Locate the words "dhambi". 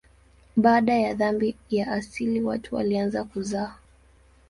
1.13-1.55